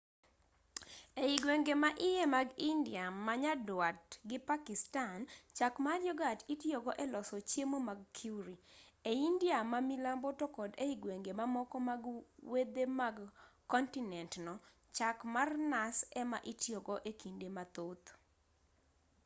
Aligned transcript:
ei 1.23 1.35
gwenge 1.43 1.73
ma 1.83 1.89
iye 2.09 2.23
mag 2.35 2.49
india 2.71 3.03
ma 3.25 3.33
nyaduat 3.43 4.01
gi 4.29 4.37
pakistan 4.49 5.19
chak 5.57 5.73
mar 5.85 5.99
yogat 6.07 6.39
itiyogo 6.53 6.91
e 7.03 7.05
loso 7.13 7.37
chiemo 7.49 7.77
mag 7.87 7.99
curry 8.17 8.55
e 9.09 9.11
india 9.29 9.57
ma 9.71 9.79
milambo 9.89 10.29
to 10.39 10.45
kod 10.57 10.71
ei 10.85 10.95
gwenge 11.03 11.31
mamoko 11.39 11.75
mag 11.89 12.01
wedhe 12.51 12.85
mag 12.99 13.15
kontinent 13.71 14.33
no 14.45 14.53
chak 14.97 15.17
mar 15.33 15.49
nas 15.71 15.97
ema 16.21 16.37
itiyogo 16.51 16.95
ekinde 17.11 17.47
mathoth 17.57 18.05